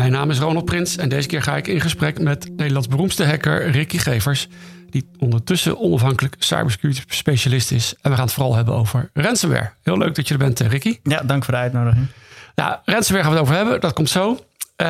[0.00, 3.24] Mijn naam is Ronald Prins en deze keer ga ik in gesprek met Nederlands beroemdste
[3.24, 4.48] hacker Ricky Gevers.
[4.90, 7.94] Die ondertussen onafhankelijk cybersecurity specialist is.
[8.00, 9.70] En we gaan het vooral hebben over ransomware.
[9.82, 10.98] Heel leuk dat je er bent, eh, Ricky.
[11.02, 12.06] Ja, dank voor de uitnodiging.
[12.54, 13.80] Ja, ransomware gaan we het over hebben.
[13.80, 14.30] Dat komt zo.
[14.30, 14.86] Uh,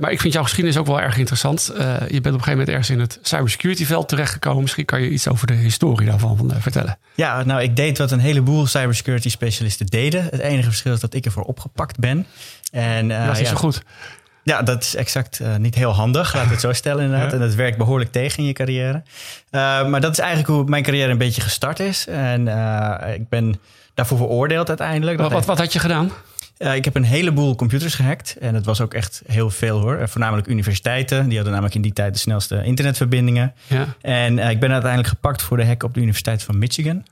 [0.00, 1.72] maar ik vind jouw geschiedenis ook wel erg interessant.
[1.72, 4.62] Uh, je bent op een gegeven moment ergens in het cybersecurity veld terechtgekomen.
[4.62, 6.98] Misschien kan je iets over de historie daarvan van, uh, vertellen.
[7.14, 10.24] Ja, nou ik deed wat een heleboel cybersecurity specialisten deden.
[10.24, 12.26] Het enige verschil is dat ik ervoor opgepakt ben.
[12.70, 13.82] En, dat is ja, zo goed.
[14.50, 17.30] Ja, dat is exact niet heel handig, laat het zo stellen inderdaad.
[17.30, 17.34] Ja.
[17.34, 19.02] En dat werkt behoorlijk tegen in je carrière.
[19.90, 22.06] maar dat is eigenlijk hoe mijn carrière een beetje gestart is.
[22.06, 22.48] En
[23.14, 23.60] ik ben
[23.94, 25.18] daarvoor veroordeeld uiteindelijk.
[25.18, 26.10] Wat, wat, wat had je gedaan?
[26.58, 28.36] Ik heb een heleboel computers gehackt.
[28.40, 30.08] En het was ook echt heel veel hoor.
[30.08, 31.24] Voornamelijk universiteiten.
[31.24, 33.54] Die hadden namelijk in die tijd de snelste internetverbindingen.
[33.66, 33.86] Ja.
[34.00, 37.04] En ik ben uiteindelijk gepakt voor de hack op de Universiteit van Michigan.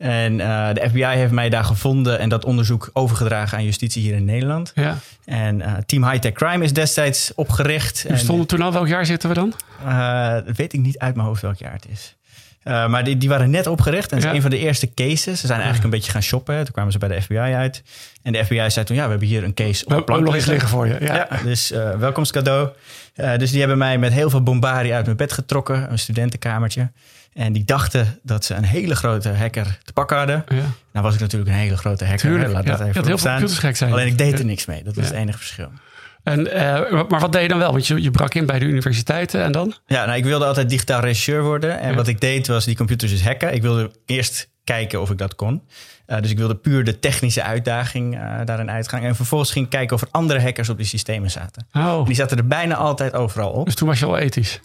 [0.00, 0.36] En
[0.74, 4.72] de FBI heeft mij daar gevonden en dat onderzoek overgedragen aan justitie hier in Nederland.
[4.74, 4.98] Ja.
[5.24, 8.04] En Team High Tech Crime is destijds opgericht.
[8.08, 9.54] We stonden toen al, welk jaar zitten we dan?
[10.44, 12.16] dat weet ik niet uit mijn hoofd welk jaar het is.
[12.64, 14.10] Maar die, die waren net opgericht.
[14.10, 15.40] En het is een van de eerste cases.
[15.40, 16.64] Ze zijn eigenlijk een beetje gaan shoppen.
[16.64, 17.82] Toen kwamen ze bij de FBI uit.
[18.22, 20.46] En de FBI zei toen, ja, we hebben hier een case op plank nog eens
[20.46, 20.96] liggen voor je.
[21.00, 22.68] Ja, ja dus welkomstcadeau.
[23.14, 25.90] Dus die hebben mij met heel veel bombardie uit mijn bed getrokken.
[25.90, 26.90] Een studentenkamertje.
[27.32, 30.44] En die dachten dat ze een hele grote hacker te pakken hadden.
[30.48, 30.62] Ja.
[30.92, 32.28] Nou was ik natuurlijk een hele grote hacker.
[32.28, 32.76] Tuurlijk, Laat ja.
[32.76, 33.48] dat even heel staan.
[33.48, 33.92] zijn.
[33.92, 34.82] Alleen ik deed er niks mee.
[34.82, 35.70] Dat was het enige verschil.
[36.22, 36.52] En, uh,
[37.08, 37.72] maar wat deed je dan wel?
[37.72, 39.74] Want je, je brak in bij de universiteiten en dan?
[39.86, 41.80] Ja, nou, ik wilde altijd digitaal regisseur worden.
[41.80, 43.54] En wat ik deed was die computers dus hacken.
[43.54, 45.62] Ik wilde eerst kijken of ik dat kon.
[46.06, 49.02] Uh, dus ik wilde puur de technische uitdaging uh, daarin uitgaan.
[49.02, 51.66] En vervolgens ging ik kijken of er andere hackers op die systemen zaten.
[51.72, 51.98] Oh.
[51.98, 53.64] En die zaten er bijna altijd overal op.
[53.64, 54.60] Dus toen was je al ethisch?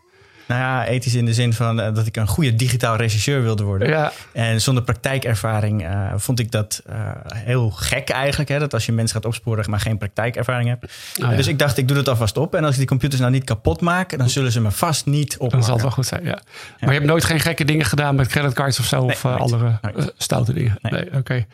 [0.47, 3.63] Nou ja, ethisch in de zin van uh, dat ik een goede digitaal regisseur wilde
[3.63, 3.87] worden.
[3.87, 4.11] Ja.
[4.31, 6.95] En zonder praktijkervaring uh, vond ik dat uh,
[7.33, 8.49] heel gek eigenlijk.
[8.49, 10.83] Hè, dat als je mensen gaat opsporen, maar geen praktijkervaring hebt.
[10.83, 11.35] Oh, ja.
[11.35, 12.55] Dus ik dacht, ik doe het alvast op.
[12.55, 15.33] En als ik die computers nou niet kapot maak, dan zullen ze me vast niet
[15.33, 15.57] opmaken.
[15.57, 16.39] Dan zal het wel goed zijn, ja.
[16.79, 19.05] Maar je hebt nooit geen gekke dingen gedaan met creditcards of zo?
[19.05, 19.79] Nee, of andere
[20.17, 20.77] stoute dingen?
[20.81, 20.91] Nee.
[20.91, 21.45] nee Oké.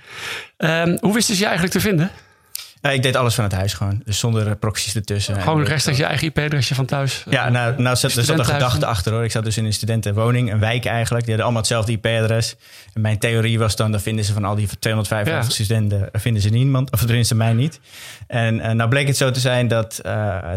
[0.58, 0.82] Okay.
[0.84, 2.12] Um, hoe wisten ze je eigenlijk te vinden?
[2.82, 4.02] Uh, ik deed alles van het huis gewoon.
[4.06, 5.42] Dus zonder uh, proxies ertussen.
[5.42, 7.24] Gewoon rechtstreeks je eigen IP-adresje van thuis?
[7.30, 9.24] Ja, nou, nou zat, er zat een gedachte achter hoor.
[9.24, 11.26] Ik zat dus in een studentenwoning, een wijk eigenlijk.
[11.26, 12.56] Die hadden allemaal hetzelfde IP-adres.
[12.94, 15.64] En mijn theorie was dan, dan vinden ze van al die 255 ja.
[15.64, 16.92] studenten, vinden ze niemand.
[16.92, 17.80] Of tenminste mij niet.
[18.28, 20.00] En uh, nou bleek het zo te zijn dat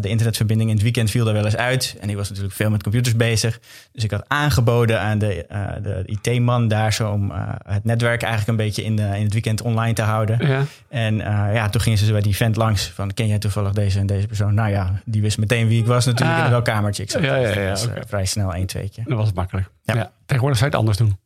[0.01, 1.97] de internetverbinding in het weekend viel daar wel eens uit.
[2.01, 3.61] En ik was natuurlijk veel met computers bezig.
[3.93, 5.47] Dus ik had aangeboden aan de,
[5.83, 7.33] de IT-man daar zo om
[7.69, 10.47] het netwerk eigenlijk een beetje in, de, in het weekend online te houden.
[10.47, 10.65] Ja.
[10.89, 11.17] En
[11.53, 14.27] ja, toen gingen ze bij die vent langs van ken jij toevallig deze en deze
[14.27, 14.55] persoon?
[14.55, 16.45] Nou ja, die wist meteen wie ik was natuurlijk ah.
[16.45, 17.23] in welk kamertje ik zat.
[17.23, 17.97] Ja, ja, ja, dus, okay.
[17.97, 19.03] uh, vrij snel één tweetje.
[19.05, 19.69] Dat was het makkelijk.
[19.83, 19.95] Ja.
[19.95, 20.13] ja.
[20.27, 21.19] Tegenwoordig zou je het anders doen.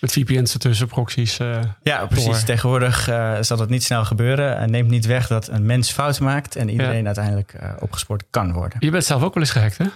[0.00, 1.38] Met VPN's ertussen, proxies.
[1.38, 2.26] Uh, ja, precies.
[2.26, 2.44] Door.
[2.44, 4.56] Tegenwoordig uh, zal dat niet snel gebeuren.
[4.56, 8.78] En neemt niet weg dat een mens fout maakt en iedereen uiteindelijk opgespoord kan worden.
[8.80, 9.86] Je bent zelf ook wel eens gehackt, hè?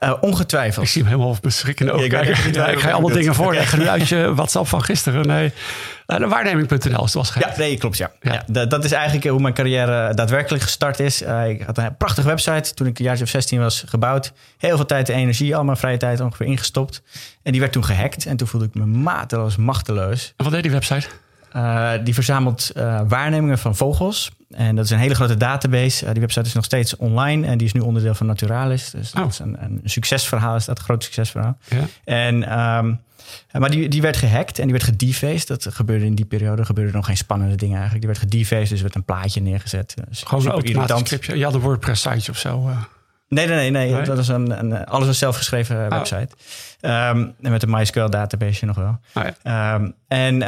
[0.00, 0.84] Uh, ongetwijfeld.
[0.84, 2.00] Ik zie hem helemaal beschrikken ook.
[2.00, 5.26] Ja, ik, ik, ik ga je allemaal dingen voorleggen nu uit je WhatsApp van gisteren.
[5.26, 5.52] Nee,
[6.06, 7.56] uh, de waarneming.nl was gehackt.
[7.56, 7.96] Ja, nee, klopt.
[7.96, 8.10] Ja.
[8.20, 8.44] Ja.
[8.52, 11.22] ja dat, is eigenlijk hoe mijn carrière daadwerkelijk gestart is.
[11.22, 14.32] Uh, ik had een prachtige website toen ik een jaar of 16 was gebouwd.
[14.58, 17.02] Heel veel tijd en energie, al mijn vrije tijd ongeveer ingestopt.
[17.42, 18.26] En die werd toen gehackt.
[18.26, 20.32] En toen voelde ik me mateloos machteloos.
[20.36, 21.06] En wat deed die website?
[22.04, 22.70] Die verzamelt
[23.08, 24.30] waarnemingen van vogels.
[24.56, 26.04] En dat is een hele grote database.
[26.04, 28.90] Uh, die website is nog steeds online en die is nu onderdeel van Naturalis.
[28.90, 29.28] Dus dat oh.
[29.30, 31.58] is een, een, succesverhaal, is dat een groot succesverhaal.
[31.68, 31.84] Ja.
[32.04, 33.00] En, um,
[33.52, 35.46] maar die, die werd gehackt en die werd gedefaced.
[35.46, 36.64] Dat gebeurde in die periode.
[36.64, 38.06] gebeurde nog geen spannende dingen eigenlijk.
[38.06, 39.94] Die werd gedefaced, dus er werd een plaatje neergezet.
[40.08, 41.36] Dus Gewoon een automatisch scriptje.
[41.36, 42.68] Je had een WordPress site of zo.
[42.68, 42.78] uh.
[43.28, 44.02] Nee, nee, nee, nee, nee.
[44.02, 45.88] Dat is een, een alles een zelfgeschreven oh.
[45.88, 46.28] website.
[46.80, 48.98] Um, en met een MySQL database nog wel.
[49.14, 49.74] Oh, ja.
[49.74, 50.42] um, en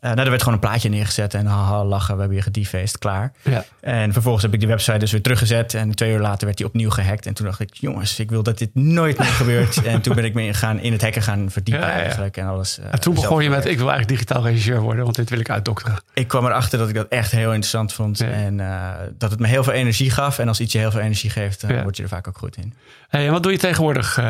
[0.00, 2.98] Uh, nou, er werd gewoon een plaatje neergezet en haha, lachen, we hebben je gedefaced,
[2.98, 3.32] klaar.
[3.42, 3.64] Ja.
[3.80, 6.66] En vervolgens heb ik die website dus weer teruggezet en twee uur later werd die
[6.66, 7.26] opnieuw gehackt.
[7.26, 9.82] En toen dacht ik, jongens, ik wil dat dit nooit meer gebeurt.
[9.84, 12.00] en toen ben ik me gaan, in het hacken gaan verdiepen ja, ja.
[12.00, 12.78] eigenlijk en alles.
[12.78, 15.40] Uh, en toen begon je met, ik wil eigenlijk digitaal regisseur worden, want dit wil
[15.40, 16.02] ik uitdokteren.
[16.14, 19.46] Ik kwam erachter dat ik dat echt heel interessant vond en uh, dat het me
[19.46, 20.38] heel veel energie gaf.
[20.38, 22.56] En als iets je heel veel energie geeft, dan word je er vaak ook goed
[22.56, 22.74] in.
[23.08, 24.20] Hey, en wat doe je tegenwoordig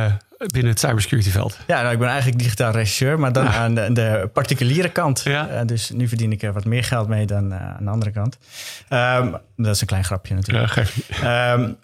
[0.47, 1.59] binnen het cybersecurity veld?
[1.67, 3.53] Ja, nou, ik ben eigenlijk digitaal regisseur, maar dan ja.
[3.53, 5.21] aan de, de, particuliere kant.
[5.25, 5.51] Ja.
[5.51, 8.11] Uh, dus nu verdien ik er wat meer geld mee dan uh, aan de andere
[8.11, 8.39] kant.
[8.91, 10.93] Um, dat is een klein grapje natuurlijk.
[11.21, 11.77] Ja, um,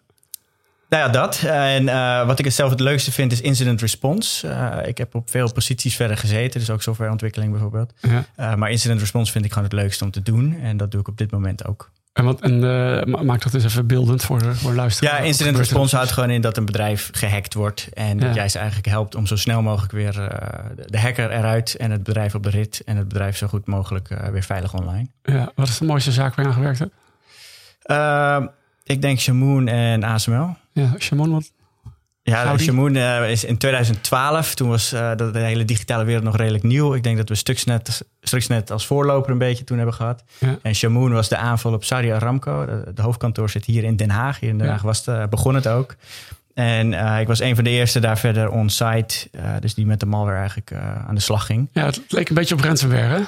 [0.89, 1.43] Nou ja, dat.
[1.43, 4.49] En uh, wat ik zelf het leukste vind is incident response.
[4.85, 7.93] Ik heb op veel posities verder gezeten, dus ook softwareontwikkeling bijvoorbeeld.
[8.37, 8.57] Ja.
[8.57, 10.59] Maar incident response vind ik gewoon het leukste om te doen.
[10.61, 11.91] En dat doe ik op dit moment ook.
[12.15, 12.59] En, wat, en
[13.27, 15.15] maak dat eens even beeldend voor, voor luisteren.
[15.15, 17.89] Ja, incident response houdt gewoon in dat een bedrijf gehackt wordt.
[17.93, 20.13] En dat jij ze eigenlijk helpt om zo snel mogelijk weer
[20.87, 22.83] de hacker eruit en het bedrijf op de rit.
[22.85, 25.09] En het bedrijf zo goed mogelijk weer veilig online.
[25.23, 28.53] Ja, wat is de mooiste zaak waar je aan gewerkt hebt?
[28.85, 30.57] ik denk Shamoon en ASML.
[30.73, 31.53] Ja, Shamoon, wat?
[32.27, 34.55] Ja, Shamoon uh, is in 2012.
[34.55, 36.95] Toen was uh, de, hele digitale wereld nog redelijk nieuw.
[36.95, 40.25] Ik denk dat we Stuxnet, Stuxnet als voorloper een beetje toen hebben gehad.
[40.39, 40.59] Ja.
[40.63, 42.67] En Shamoon was de aanval op Saudi Aramco.
[42.95, 44.41] De, hoofdkantoor zit hier in Den Haag.
[44.41, 45.97] Hier in Den Haag was het, begon het ook.
[46.55, 49.29] En uh, ik was een van de eerste daar verder on-site.
[49.61, 50.73] dus die met de malware eigenlijk
[51.07, 51.69] aan de slag ging.
[51.73, 53.23] Ja, het leek een beetje op ransomware, hè?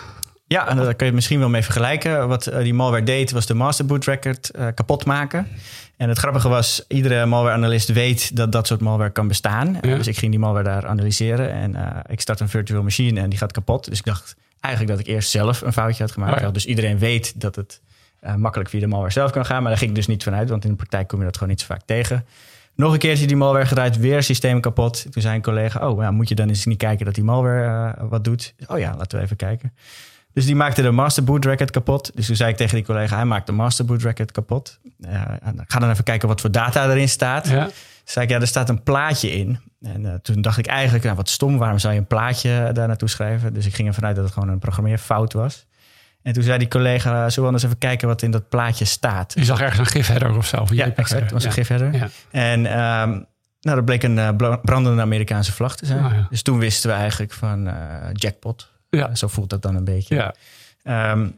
[0.48, 2.28] Ja, en daar kun je het misschien wel mee vergelijken.
[2.28, 5.48] Wat die malware deed, was de master boot record kapot maken.
[5.96, 9.78] En het grappige was, iedere malware-analyst weet dat dat soort malware kan bestaan.
[9.80, 11.52] Dus ik ging die malware daar analyseren.
[11.52, 13.88] En uh, ik start een virtual machine en die gaat kapot.
[13.88, 16.44] Dus ik dacht eigenlijk dat ik eerst zelf een foutje had gemaakt.
[16.44, 17.80] Oh dus iedereen weet dat het
[18.22, 19.60] uh, makkelijk via de malware zelf kan gaan.
[19.60, 21.48] Maar daar ging ik dus niet vanuit, want in de praktijk kom je dat gewoon
[21.48, 22.26] niet zo vaak tegen.
[22.74, 25.06] Nog een keertje die malware gedraaid, weer systeem kapot.
[25.10, 27.94] Toen zei een collega, oh ja, moet je dan eens niet kijken dat die malware
[28.08, 28.54] wat doet?
[28.66, 29.72] Oh ja, laten we even kijken.
[30.36, 32.10] Dus die maakte de master boot record kapot.
[32.14, 34.78] Dus toen zei ik tegen die collega, hij maakt de master boot record kapot.
[35.00, 35.22] Uh,
[35.66, 37.48] ga dan even kijken wat voor data erin staat.
[37.48, 37.68] Ja.
[38.04, 39.60] zei ik, ja, er staat een plaatje in.
[39.80, 42.86] En uh, toen dacht ik eigenlijk, nou, wat stom, waarom zou je een plaatje daar
[42.86, 43.54] naartoe schrijven?
[43.54, 45.66] Dus ik ging ervan uit dat het gewoon een programmeerfout was.
[46.22, 49.32] En toen zei die collega, zullen we anders even kijken wat in dat plaatje staat?
[49.36, 50.56] Je zag ergens een gifheader of zo?
[50.56, 51.94] Of ja, exact, het was een gifheader.
[51.94, 52.08] Ja.
[52.30, 53.26] En um,
[53.60, 56.04] nou, dat bleek een brandende Amerikaanse vlag te zijn.
[56.04, 56.28] Oh.
[56.30, 57.70] Dus toen wisten we eigenlijk van
[58.12, 58.74] jackpot.
[58.96, 59.14] Ja.
[59.14, 60.34] Zo voelt dat dan een beetje.
[60.84, 61.10] Ja.
[61.10, 61.34] Um,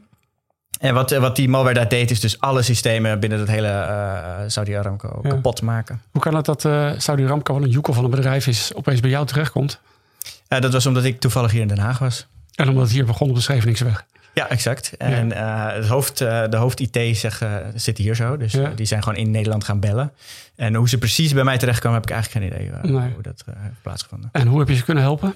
[0.79, 4.35] en wat, wat die malware daar deed, is dus alle systemen binnen dat hele uh,
[4.47, 6.01] Saudi Aramco kapot maken.
[6.11, 8.99] Hoe kan het dat uh, Saudi Aramco, wat een joekel van een bedrijf is, opeens
[8.99, 9.79] bij jou terechtkomt?
[10.49, 12.27] Uh, dat was omdat ik toevallig hier in Den Haag was.
[12.55, 14.05] En omdat het hier begon op de Scheveningsweg.
[14.33, 14.97] Ja, exact.
[14.97, 15.71] En ja.
[15.73, 17.17] het hoofd, de hoofd-IT
[17.75, 18.37] zit hier zo.
[18.37, 20.11] Dus die zijn gewoon in Nederland gaan bellen.
[20.55, 23.11] En hoe ze precies bij mij terechtkomen, heb ik eigenlijk geen idee nee.
[23.13, 24.29] hoe dat heeft plaatsgevonden.
[24.31, 25.33] En hoe heb je ze kunnen helpen?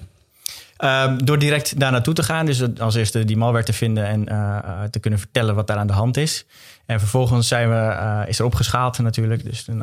[0.78, 2.46] Um, door direct daar naartoe te gaan.
[2.46, 5.86] Dus als eerste die malware te vinden en uh, te kunnen vertellen wat daar aan
[5.86, 6.46] de hand is.
[6.86, 9.44] En vervolgens zijn we, uh, is er opgeschaald natuurlijk.
[9.44, 9.82] Dus toen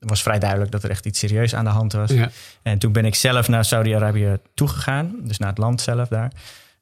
[0.00, 2.10] was vrij duidelijk dat er echt iets serieus aan de hand was.
[2.10, 2.30] Ja.
[2.62, 5.14] En toen ben ik zelf naar Saudi-Arabië toegegaan.
[5.22, 6.32] Dus naar het land zelf daar.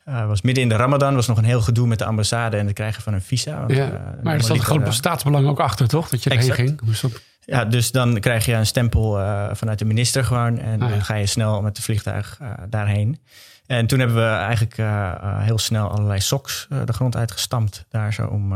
[0.08, 2.66] Uh, was midden in de Ramadan, was nog een heel gedoe met de ambassade en
[2.66, 3.58] het krijgen van een visa.
[3.58, 6.08] Want, ja, maar er zat een groot staatsbelang ook achter, toch?
[6.08, 6.80] Dat je erheen ging.
[6.82, 7.04] Dus
[7.46, 10.58] ja, dus dan krijg je een stempel uh, vanuit de minister gewoon.
[10.58, 13.20] En ah, dan ga je snel met de vliegtuig uh, daarheen.
[13.66, 17.84] En toen hebben we eigenlijk uh, heel snel allerlei soks de grond uitgestampt.
[17.88, 18.54] Daar zo om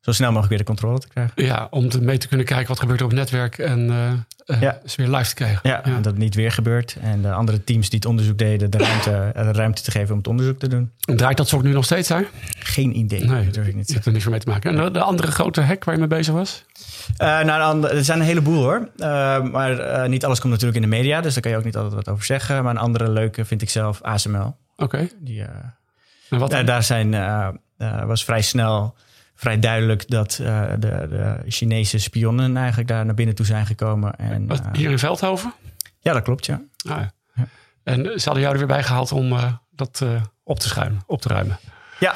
[0.00, 1.44] zo snel mogelijk weer de controle te krijgen.
[1.44, 3.90] Ja, om mee te kunnen kijken wat gebeurt er op het netwerk en
[4.46, 4.80] uh, ja.
[4.96, 5.60] weer live te krijgen.
[5.62, 6.96] Ja, En dat het niet weer gebeurt.
[7.00, 10.16] En de andere teams die het onderzoek deden, de ruimte, de ruimte te geven om
[10.16, 10.90] het onderzoek te doen.
[11.00, 12.24] Draait dat sok nu nog steeds daar?
[12.58, 13.24] Geen idee.
[13.24, 14.78] Nee, dat durf ik niet te er niks mee te maken.
[14.78, 16.64] En de, andere grote hack waar je mee bezig was?
[17.22, 18.88] Uh, nou, er zijn een heleboel hoor.
[18.96, 19.06] Uh,
[19.42, 21.94] maar niet alles komt natuurlijk in de media, dus daar kan je ook niet altijd
[21.94, 22.62] wat over zeggen.
[22.62, 24.56] Maar een andere leuke vind ik zelf ASML.
[24.76, 25.08] Oké.
[25.18, 25.42] Die,
[26.28, 27.10] en wat daar zijn,
[28.06, 28.94] was vrij snel
[29.40, 34.16] vrij duidelijk dat uh, de, de, Chinese spionnen eigenlijk daar naar binnen toe zijn gekomen.
[34.16, 35.52] En, Was hier in Veldhoven?
[36.00, 36.62] Ja, dat klopt, ja.
[36.88, 37.12] Ah, ja.
[37.34, 37.46] ja.
[37.82, 40.04] En ze hadden jou er weer bij gehaald om uh, dat
[40.42, 41.58] op te schuimen, op te ruimen.
[41.98, 42.14] Ja,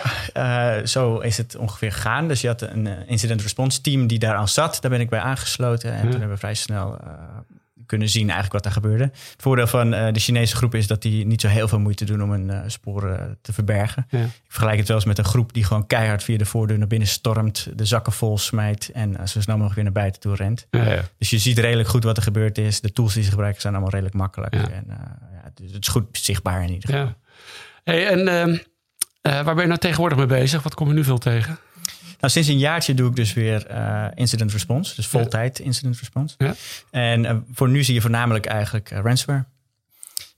[0.87, 2.28] zo is het ongeveer gegaan.
[2.28, 4.78] Dus je had een incident response team die daar aan zat.
[4.80, 5.92] Daar ben ik bij aangesloten.
[5.92, 6.98] En toen hebben we vrij snel
[7.86, 9.04] kunnen zien eigenlijk wat daar gebeurde.
[9.04, 12.04] Het voordeel van uh, de Chinese groep is dat die niet zo heel veel moeite
[12.04, 14.06] doen om hun uh, sporen te verbergen.
[14.08, 14.18] Ja.
[14.22, 16.86] Ik vergelijk het wel eens met een groep die gewoon keihard via de voordeur naar
[16.86, 20.66] binnen stormt, de zakken vol smijt en zo snel mogelijk weer naar buiten toe rent.
[20.70, 22.80] Ja, dus je ziet redelijk goed wat er gebeurd is.
[22.80, 24.54] De tools die ze gebruiken zijn allemaal redelijk makkelijk.
[24.54, 27.14] En, ja, dus het is goed zichtbaar in ieder geval.
[27.84, 28.56] Hey, en ehm,
[29.44, 30.62] waar ben je nou tegenwoordig mee bezig?
[30.62, 31.58] Wat kom je nu veel tegen?
[32.24, 34.94] Nou, sinds een jaartje doe ik dus weer uh, incident response.
[34.94, 35.64] Dus voltijd ja.
[35.64, 36.34] incident response.
[36.38, 36.54] Ja.
[36.90, 39.44] En uh, voor nu zie je voornamelijk eigenlijk uh, ransomware.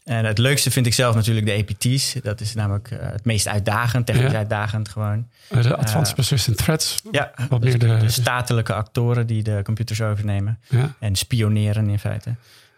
[0.05, 2.15] En het leukste vind ik zelf natuurlijk de APT's.
[2.23, 4.37] Dat is namelijk het meest uitdagend, technisch ja.
[4.37, 5.29] uitdagend gewoon.
[5.49, 7.03] De Advanced Persistent Threats.
[7.11, 10.59] Ja, wat meer de, de statelijke actoren die de computers overnemen.
[10.99, 12.35] En spioneren in feite.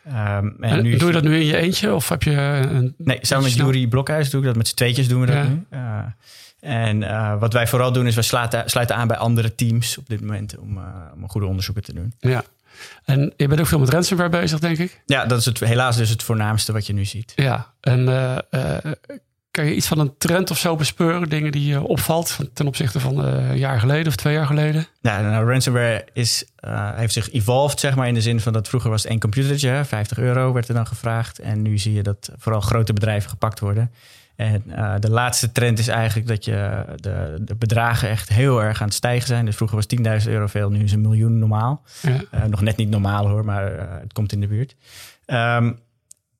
[0.06, 1.94] Um, en, en nu doe je dat nu in je eentje?
[1.94, 4.56] Of heb je een, nee, samen met Jury Blokhuis doe ik dat.
[4.56, 5.66] Met z'n tweetjes doen we dat nu.
[6.60, 10.08] En uh, wat wij vooral doen is we sluiten, sluiten aan bij andere teams op
[10.08, 10.84] dit moment om, uh,
[11.14, 12.12] om goede onderzoeken te doen.
[12.18, 12.44] Ja.
[13.04, 15.02] En je bent ook veel met ransomware bezig, denk ik?
[15.06, 17.32] Ja, dat is het, helaas dus het voornaamste wat je nu ziet.
[17.36, 18.36] Ja, en uh,
[19.50, 21.28] kan je iets van een trend of zo bespeuren?
[21.28, 24.86] Dingen die je opvalt ten opzichte van een jaar geleden of twee jaar geleden?
[25.00, 26.44] Ja, nou, ransomware is,
[26.94, 29.82] heeft zich evolved, zeg maar, in de zin van dat vroeger was het één computertje,
[29.84, 31.38] 50 euro werd er dan gevraagd.
[31.38, 33.90] En nu zie je dat vooral grote bedrijven gepakt worden.
[34.38, 38.80] En uh, de laatste trend is eigenlijk dat je de, de, bedragen echt heel erg
[38.80, 39.44] aan het stijgen zijn.
[39.44, 41.82] Dus vroeger was 10.000 euro veel, nu is een miljoen normaal.
[42.02, 42.10] Ja.
[42.10, 44.74] Uh, nog net niet normaal hoor, maar uh, het komt in de buurt.
[45.26, 45.78] Um,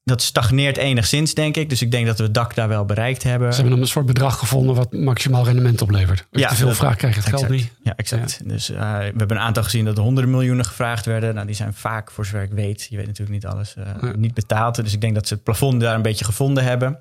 [0.05, 1.69] dat stagneert enigszins, denk ik.
[1.69, 3.55] Dus ik denk dat we het dak daar wel bereikt hebben.
[3.55, 6.27] Ze hebben een soort bedrag gevonden wat maximaal rendement oplevert.
[6.33, 7.71] Als ja, te veel vraag krijg je het geld niet.
[7.83, 8.41] Ja, exact.
[8.49, 11.35] Dus uh, we hebben een aantal gezien dat er honderden miljoenen gevraagd werden.
[11.35, 14.35] Nou, die zijn vaak, voor zover ik weet, je weet natuurlijk niet alles, uh, niet
[14.35, 14.75] betaald.
[14.75, 16.99] Dus ik denk dat ze het plafond daar een beetje gevonden hebben.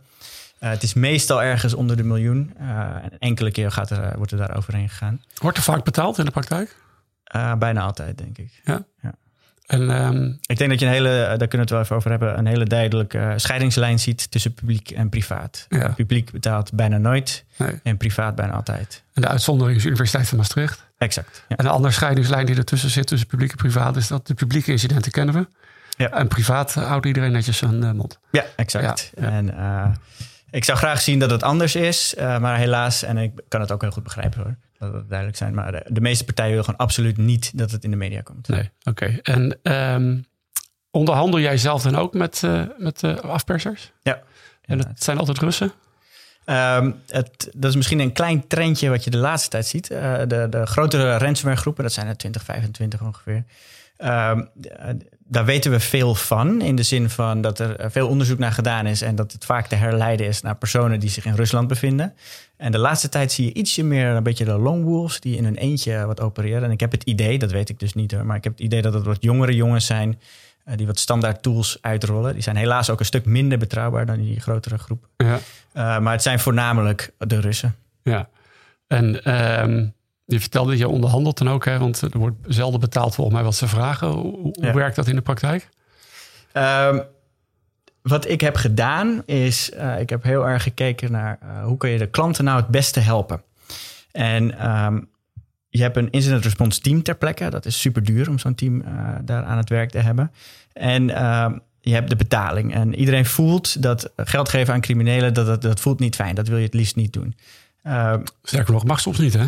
[0.60, 2.54] Uh, het is meestal ergens onder de miljoen.
[2.58, 5.22] en enkele keer gaat er, wordt er daar overheen gegaan.
[5.42, 6.76] Wordt er vaak betaald in de praktijk?
[7.60, 8.62] bijna altijd, denk ik.
[8.64, 8.86] Ja?
[9.02, 9.14] ja.
[9.68, 12.10] En, um, ik denk dat je een hele, daar kunnen we het wel even over
[12.10, 15.66] hebben, een hele duidelijke scheidingslijn ziet tussen publiek en privaat.
[15.70, 15.90] Ja.
[15.90, 17.80] Publiek betaalt bijna nooit nee.
[17.84, 19.04] en privaat bijna altijd.
[19.14, 20.86] En de uitzondering is de Universiteit van Maastricht.
[20.98, 21.46] Exact.
[21.48, 21.56] Ja.
[21.56, 24.72] En de andere scheidingslijn die ertussen zit tussen publiek en privaat is dat de publieke
[24.72, 25.48] incidenten kennen we.
[25.98, 26.10] Ja.
[26.10, 28.20] En privaat houdt iedereen netjes zijn mond.
[28.32, 29.12] Ja, exact.
[29.16, 29.54] En
[30.58, 33.72] ik zou graag zien dat het anders is, uh, maar helaas, en ik kan het
[33.72, 35.54] ook heel goed begrijpen hoor dat het duidelijk zijn.
[35.54, 38.48] Maar de, meeste partijen willen gewoon absoluut niet dat het in de media komt.
[38.48, 39.20] Nee, oké.
[39.22, 40.26] En um,
[40.92, 43.92] onderhandel jij zelf dan ook met, uh, met uh, afpersers?
[44.02, 44.22] Ja.
[44.62, 45.72] En het zijn altijd Russen?
[46.46, 49.92] Um, het, dat is misschien een klein trendje wat je de laatste tijd ziet.
[49.92, 53.44] Uh, de, de grotere ransomware groepen, dat zijn er 20, 25 ongeveer.
[53.98, 54.50] Um,
[55.28, 56.62] daar weten we veel van.
[56.62, 59.02] In de zin van dat er veel onderzoek naar gedaan is.
[59.02, 62.14] En dat het vaak te herleiden is naar personen die zich in Rusland bevinden.
[62.58, 65.44] En de laatste tijd zie je ietsje meer een beetje de lone wolves die in
[65.44, 66.64] hun eentje wat opereren.
[66.64, 68.62] En ik heb het idee, dat weet ik dus niet hoor, maar ik heb het
[68.62, 70.20] idee dat het wat jongere jongens zijn
[70.66, 72.34] uh, die wat standaard tools uitrollen.
[72.34, 75.08] Die zijn helaas ook een stuk minder betrouwbaar dan die grotere groep.
[75.18, 75.40] Ja.
[75.74, 77.76] Uh, maar het zijn voornamelijk de Russen.
[78.04, 78.30] Ja,
[78.88, 79.94] en um,
[80.28, 81.80] je vertelde dat je onderhandelt dan ook, hè?
[81.80, 84.08] want er wordt zelden betaald volgens mij wat ze vragen.
[84.08, 84.74] Hoe, ja.
[84.74, 85.70] werkt dat in de praktijk?
[86.54, 87.04] Um,
[88.02, 91.90] wat ik heb gedaan is, uh, ik heb heel erg gekeken naar uh, hoe kun
[91.90, 93.42] je de klanten nou het beste helpen.
[94.12, 95.10] En um,
[95.70, 97.50] je hebt een incident response team ter plekke.
[97.50, 100.32] Dat is super duur om zo'n team uh, daar aan het werk te hebben.
[100.74, 102.74] En uh, je hebt de betaling.
[102.74, 106.36] En iedereen voelt dat geld geven aan criminelen, dat, dat, dat voelt niet fijn.
[106.36, 107.36] Dat wil je het liefst niet doen.
[108.44, 109.46] Sterker nog, mag soms niet, hè?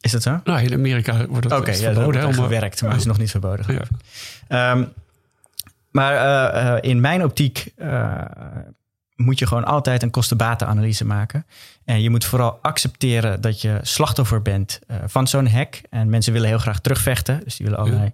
[0.00, 0.40] Is dat zo?
[0.44, 2.24] Nou, in Amerika wordt het okay, ja, verboden.
[2.24, 2.96] Oké, gewerkt, maar oh.
[2.96, 3.86] is nog niet verboden.
[4.48, 4.70] Ja.
[4.72, 4.92] Um,
[5.90, 8.24] maar uh, uh, in mijn optiek uh,
[9.16, 11.46] moet je gewoon altijd een kostenbatenanalyse maken.
[11.84, 15.80] En je moet vooral accepteren dat je slachtoffer bent van zo'n hack.
[15.90, 17.40] En mensen willen heel graag terugvechten.
[17.44, 18.12] Dus die willen allerlei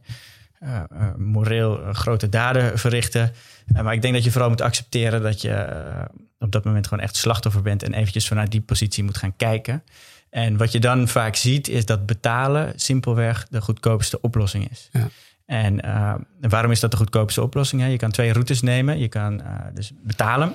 [1.16, 3.32] moreel grote daden verrichten.
[3.82, 5.82] maar ik denk dat je vooral moet accepteren dat je
[6.38, 7.82] op dat moment gewoon echt slachtoffer bent.
[7.82, 9.82] En eventjes vanuit die positie moet gaan kijken.
[10.34, 14.88] En wat je dan vaak ziet is dat betalen simpelweg de goedkoopste oplossing is.
[14.92, 15.08] Ja.
[15.46, 17.82] En uh, waarom is dat de goedkoopste oplossing?
[17.82, 17.88] Hè?
[17.88, 18.98] Je kan twee routes nemen.
[18.98, 20.54] Je kan uh, dus betalen.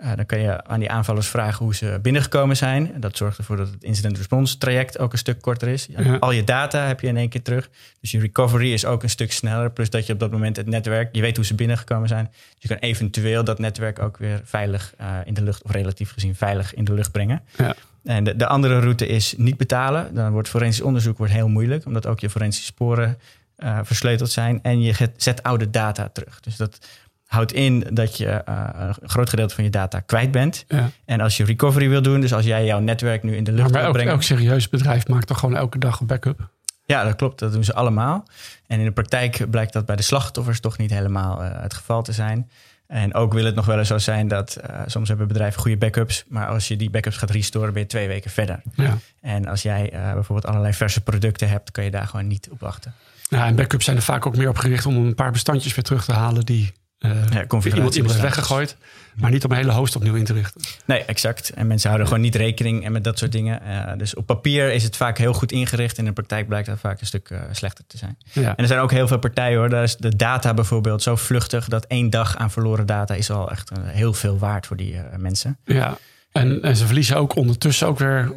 [0.00, 2.94] Uh, dan kan je aan die aanvallers vragen hoe ze binnengekomen zijn.
[2.94, 5.86] En dat zorgt ervoor dat het incident response traject ook een stuk korter is.
[5.90, 6.16] Ja.
[6.16, 7.70] Al je data heb je in één keer terug.
[8.00, 9.70] Dus je recovery is ook een stuk sneller.
[9.70, 12.28] Plus dat je op dat moment het netwerk, je weet hoe ze binnengekomen zijn.
[12.32, 14.94] Dus je kan eventueel dat netwerk ook weer veilig
[15.24, 17.42] in de lucht, of relatief gezien veilig in de lucht brengen.
[17.56, 17.74] Ja.
[18.04, 20.14] En de, de, andere route is niet betalen.
[20.14, 23.18] Dan wordt forensisch onderzoek wordt heel moeilijk, omdat ook je forensische sporen
[23.58, 24.58] uh, versleuteld zijn.
[24.62, 26.40] En je zet oude data terug.
[26.40, 26.78] Dus dat
[27.26, 28.68] houdt in dat je uh,
[29.00, 30.64] een groot gedeelte van je data kwijt bent.
[30.68, 30.90] Ja.
[31.04, 33.70] En als je recovery wil doen, dus als jij jouw netwerk nu in de lucht
[33.70, 34.12] wil brengen.
[34.12, 36.48] Elk serieus bedrijf maakt toch gewoon elke dag een backup?
[36.86, 37.38] Ja, dat klopt.
[37.38, 38.24] Dat doen ze allemaal.
[38.66, 42.02] En in de praktijk blijkt dat bij de slachtoffers toch niet helemaal uh, het geval
[42.02, 42.50] te zijn.
[42.86, 45.76] En ook wil het nog wel eens zo zijn dat uh, soms hebben bedrijven goede
[45.76, 48.62] backups, maar als je die backups gaat restoren, ben je twee weken verder.
[48.74, 48.98] Ja.
[49.20, 52.60] En als jij uh, bijvoorbeeld allerlei verse producten hebt, kan je daar gewoon niet op
[52.60, 52.94] wachten.
[53.28, 55.84] Ja, en backups zijn er vaak ook meer op gericht om een paar bestandjes weer
[55.84, 58.76] terug te halen die uh, ja, iemand, iemand weggegooid.
[59.14, 60.60] Maar niet om een hele host opnieuw in te richten.
[60.84, 61.50] Nee, exact.
[61.50, 63.60] En mensen houden gewoon niet rekening met dat soort dingen.
[63.66, 65.98] Uh, dus op papier is het vaak heel goed ingericht.
[65.98, 68.18] In de praktijk blijkt dat vaak een stuk uh, slechter te zijn.
[68.32, 68.48] Ja.
[68.48, 69.68] En er zijn ook heel veel partijen hoor.
[69.68, 73.50] Daar is de data bijvoorbeeld zo vluchtig dat één dag aan verloren data is al
[73.50, 75.58] echt heel veel waard voor die mensen.
[75.64, 75.98] Ja,
[76.32, 78.32] en, en ze verliezen ook ondertussen ook weer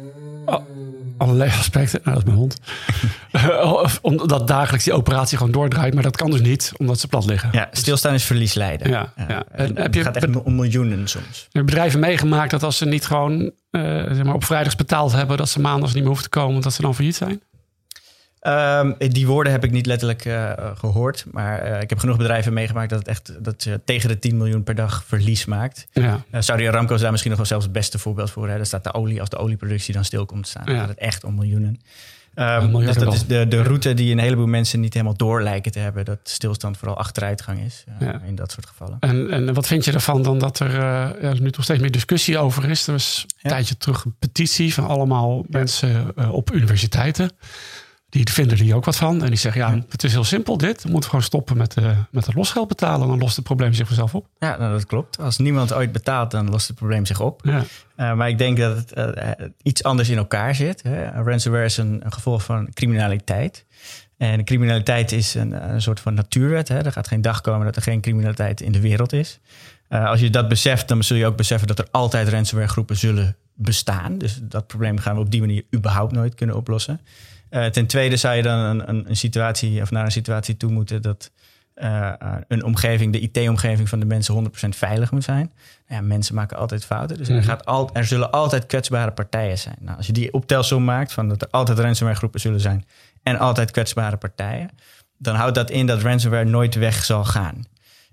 [1.18, 2.00] allerlei aspecten.
[2.04, 2.60] Nou, dat is mijn hond.
[4.02, 5.94] omdat dagelijks die operatie gewoon doordraait.
[5.94, 7.48] Maar dat kan dus niet, omdat ze plat liggen.
[7.52, 8.90] Ja, stilstaan is verlies leiden.
[8.90, 9.44] Ja, ja.
[9.50, 11.48] En heb je, het gaat echt om miljoenen soms.
[11.52, 13.82] Heb bedrijven meegemaakt dat als ze niet gewoon uh,
[14.12, 15.36] zeg maar op vrijdags betaald hebben...
[15.36, 17.40] dat ze maandags niet meer hoeven te komen, dat ze dan failliet zijn?
[18.48, 21.24] Um, die woorden heb ik niet letterlijk uh, gehoord.
[21.30, 24.36] Maar uh, ik heb genoeg bedrijven meegemaakt dat het echt dat je tegen de 10
[24.36, 25.86] miljoen per dag verlies maakt.
[25.92, 26.24] Ja.
[26.30, 28.48] Uh, Saudi Aramco is daar misschien nog wel zelfs het beste voorbeeld voor.
[28.48, 28.56] Hè.
[28.56, 30.78] Daar staat de olie, als de olieproductie dan stil komt te staan, ja.
[30.78, 31.80] gaat het echt om miljoenen.
[32.34, 35.72] Um, dat, dat is de, de route die een heleboel mensen niet helemaal door lijken
[35.72, 36.04] te hebben.
[36.04, 38.20] Dat stilstand vooral achteruitgang is ja.
[38.26, 38.96] in dat soort gevallen.
[39.00, 40.72] En, en wat vind je ervan dan dat er
[41.22, 42.86] ja, nu toch steeds meer discussie over is?
[42.86, 47.30] Er was een tijdje terug een petitie van allemaal mensen op universiteiten.
[48.10, 49.22] Die vinden er ook wat van.
[49.22, 50.82] En die zeggen, ja, het is heel simpel dit.
[50.82, 53.08] We moeten gewoon stoppen met, uh, met het losgeld betalen.
[53.08, 54.26] Dan lost het probleem zich vanzelf op.
[54.38, 55.18] Ja, nou, dat klopt.
[55.18, 57.40] Als niemand ooit betaalt, dan lost het probleem zich op.
[57.44, 57.64] Ja.
[57.96, 60.82] Uh, maar ik denk dat het uh, iets anders in elkaar zit.
[60.82, 61.22] Hè.
[61.22, 63.64] Ransomware is een, een, gevolg van criminaliteit.
[64.16, 66.68] En criminaliteit is een, een soort van natuurwet.
[66.68, 66.78] Hè.
[66.78, 69.40] Er gaat geen dag komen dat er geen criminaliteit in de wereld is.
[69.88, 73.36] als je dat beseft, dan zul je ook beseffen dat er altijd ransomware groepen zullen
[73.54, 74.18] bestaan.
[74.18, 77.00] Dus dat probleem gaan we op die manier überhaupt nooit kunnen oplossen.
[77.50, 80.70] Uh, ten tweede zou je dan een, een, een, situatie of naar een situatie toe
[80.70, 81.30] moeten dat
[81.76, 82.12] uh,
[82.48, 85.52] een omgeving, de IT-omgeving van de mensen 100% veilig moet zijn.
[85.88, 87.18] Ja, mensen maken altijd fouten.
[87.18, 87.44] Dus er, mhm.
[87.44, 89.76] gaat al, er zullen altijd kwetsbare partijen zijn.
[89.80, 92.84] Nou, als je die optelsom maakt van dat er altijd ransomware groepen zullen zijn
[93.22, 94.70] en altijd kwetsbare partijen,
[95.18, 97.64] dan houdt dat in dat ransomware nooit weg zal gaan.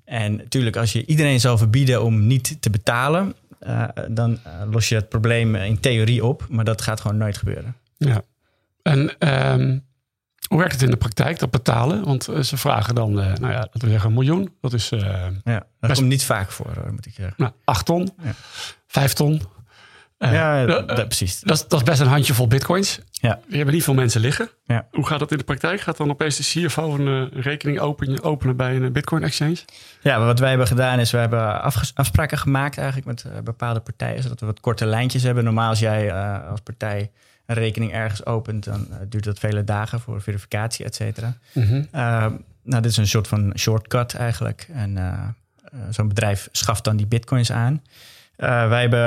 [0.05, 3.33] En natuurlijk, als je iedereen zal verbieden om niet te betalen,
[3.67, 4.39] uh, dan
[4.71, 7.75] los je het probleem in theorie op, maar dat gaat gewoon nooit gebeuren.
[7.97, 8.23] Ja.
[8.85, 9.83] En um,
[10.47, 12.03] hoe werkt het in de praktijk, dat betalen?
[12.03, 14.55] Want uh, ze vragen dan, uh, nou ja, laten we zeggen een miljoen.
[14.61, 14.91] Dat is...
[14.91, 15.01] Uh,
[15.43, 15.93] ja, dat best...
[15.93, 17.33] komt niet vaak voor, moet ik zeggen.
[17.37, 18.31] Nou, acht ton, ja.
[18.87, 19.41] vijf ton.
[20.17, 21.39] ja, dat, precies.
[21.39, 22.99] Dat, dat, is best een handjevol bitcoins.
[23.11, 23.39] Ja.
[23.47, 24.49] We hebben niet veel mensen liggen.
[24.63, 24.87] Ja.
[24.91, 25.81] Hoe gaat dat in de praktijk?
[25.81, 29.57] Gaat dan opeens de CFO een rekening openen, openen bij een bitcoin exchange?
[30.01, 31.61] Ja, wat wij hebben gedaan is, we hebben
[31.93, 34.23] afspraken gemaakt eigenlijk met bepaalde partijen.
[34.23, 35.43] Zodat we wat korte lijntjes hebben.
[35.43, 36.13] Normaal als jij
[36.49, 37.11] als partij
[37.45, 41.37] een rekening ergens opent, dan uh, duurt dat vele dagen voor verificatie, et cetera.
[41.53, 41.87] Mm -hmm.
[41.95, 42.25] uh,
[42.63, 44.67] nou, dit is een soort van shortcut eigenlijk.
[44.73, 45.19] En uh,
[45.89, 47.81] zo'n bedrijf schaft dan die bitcoins aan.
[48.35, 48.99] wij hebben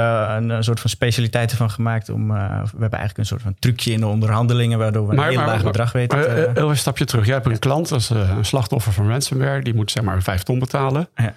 [0.52, 2.28] een, soort van specialiteit ervan gemaakt om.
[2.28, 5.62] we hebben eigenlijk een soort van trucje in de onderhandelingen, waardoor we een heel laag
[5.62, 6.18] bedrag weten.
[6.18, 7.24] Maar, een stapje terug.
[7.24, 10.42] Jij hebt een klant, dat is een slachtoffer van ransomware, die moet zeg maar vijf
[10.42, 11.08] ton betalen.
[11.14, 11.34] Ja.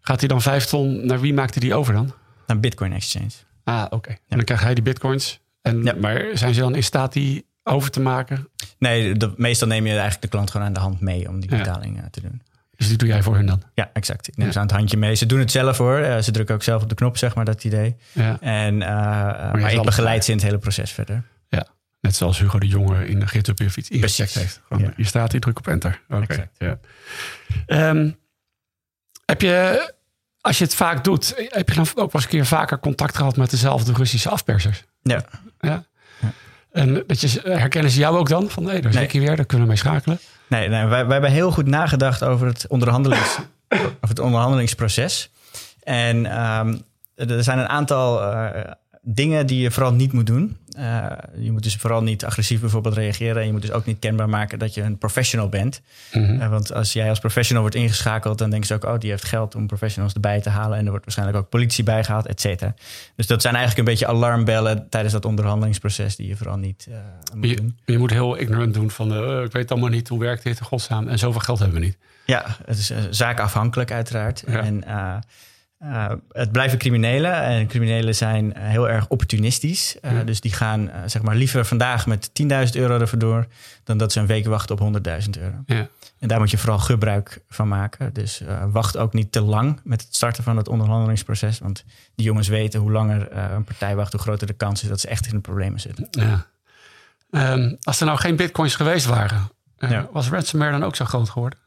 [0.00, 2.12] Gaat hij dan vijf ton, naar wie maakt hij die over dan?
[2.46, 3.30] Naar Bitcoin Exchange.
[3.64, 4.10] Ah, oké.
[4.10, 5.40] En dan krijgt hij die bitcoins.
[5.64, 5.94] En, ja.
[5.94, 8.48] Maar zijn ze dan in staat die over te maken?
[8.78, 11.50] Nee, de, meestal neem je eigenlijk de klant gewoon aan de hand mee om die
[11.50, 12.08] betaling ja.
[12.10, 12.42] te doen.
[12.76, 13.62] Dus die doe jij voor hen dan?
[13.74, 14.28] Ja, exact.
[14.28, 15.14] Ik neem ze aan het handje mee.
[15.14, 16.00] Ze doen het zelf hoor.
[16.00, 17.96] Uh, ze drukken ook zelf op de knop, zeg maar, dat idee.
[18.12, 18.40] Ja.
[18.40, 21.22] En, uh, maar, maar ik begeleid ze in het hele proces verder.
[21.48, 21.66] Ja,
[22.00, 24.60] net zoals Hugo de Jonge in de GitHub of iets ingecheckt heeft.
[24.68, 26.00] Gewoon, Je staat hier, druk op enter.
[26.08, 26.22] Oké.
[26.22, 26.78] Okay.
[27.66, 27.88] Ja.
[27.90, 28.16] Um,
[29.24, 29.93] heb je,
[30.44, 33.16] als je het vaak doet, heb je dan ook wel eens een keer vaker contact
[33.16, 34.84] gehad met dezelfde Russische afpersers?
[35.02, 35.24] Ja.
[35.60, 35.84] ja.
[36.72, 38.50] En dat je, herkennen ze jou ook dan?
[38.50, 39.22] Van nee, daar zit nee.
[39.22, 40.18] weer, daar kunnen we mee schakelen.
[40.46, 45.30] Nee, nee wij, wij hebben heel goed nagedacht over het, onderhandelings, over het onderhandelingsproces.
[45.82, 46.82] En um,
[47.14, 48.48] er zijn een aantal uh,
[49.04, 50.56] dingen die je vooral niet moet doen.
[50.78, 51.06] Uh,
[51.38, 53.40] je moet dus vooral niet agressief bijvoorbeeld reageren.
[53.40, 55.80] En je moet dus ook niet kenbaar maken dat je een professional bent.
[56.12, 56.40] Mm -hmm.
[56.40, 59.24] uh, want als jij als professional wordt ingeschakeld, dan denken ze ook, oh, die heeft
[59.24, 60.78] geld om professionals erbij te halen.
[60.78, 62.74] En er wordt waarschijnlijk ook politie bijgehaald, et cetera.
[63.16, 66.96] Dus dat zijn eigenlijk een beetje alarmbellen tijdens dat onderhandelingsproces die je vooral niet uh,
[67.34, 67.78] moet je, doen.
[67.84, 71.08] Je moet heel ignorant doen van, ik weet allemaal niet, hoe werkt dit, godsnaam.
[71.08, 71.96] En zoveel geld hebben we niet.
[72.26, 74.44] Ja, het is zaakafhankelijk uiteraard.
[74.46, 74.60] Ja.
[74.60, 74.84] En
[75.84, 79.96] uh, het blijven criminelen en criminelen zijn heel erg opportunistisch.
[80.02, 80.24] Uh, mm.
[80.24, 83.46] Dus die gaan uh, zeg maar liever vandaag met 10.000 euro ervoor door
[83.84, 85.56] dan dat ze een week wachten op 100.000 euro.
[85.66, 85.88] Ja.
[86.18, 88.12] En daar moet je vooral gebruik van maken.
[88.12, 91.58] Dus wacht ook niet te lang met het starten van het onderhandelingsproces.
[91.58, 95.00] Want die jongens weten hoe langer een partij wacht, hoe groter de kans is dat
[95.00, 96.08] ze echt in de problemen zitten.
[96.10, 96.46] Ja.
[97.30, 100.08] Um, als er nou geen bitcoins geweest waren, ja.
[100.12, 101.58] was ransomware dan ook zo groot geworden?